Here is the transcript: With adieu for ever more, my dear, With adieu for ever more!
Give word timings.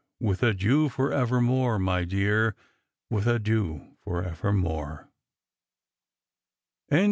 With 0.19 0.41
adieu 0.41 0.89
for 0.89 1.13
ever 1.13 1.39
more, 1.39 1.77
my 1.77 2.05
dear, 2.05 2.55
With 3.11 3.27
adieu 3.27 3.97
for 4.03 4.23
ever 4.23 4.51
more! 4.51 5.07